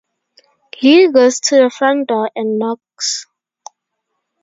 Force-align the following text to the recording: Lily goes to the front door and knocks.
Lily 0.81 1.11
goes 1.13 1.39
to 1.41 1.57
the 1.57 1.69
front 1.69 2.07
door 2.07 2.31
and 2.35 2.57
knocks. 2.57 3.27